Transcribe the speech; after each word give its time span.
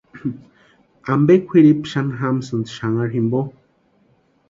¿Ampe 1.13 1.33
kwʼiripu 1.47 1.85
xani 1.91 2.13
jamasïnki 2.19 2.73
xanharu 2.77 3.11
jimpo? 3.13 3.39